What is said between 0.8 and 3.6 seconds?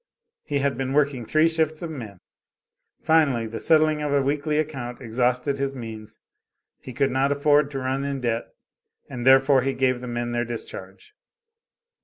working three shifts of men. Finally, the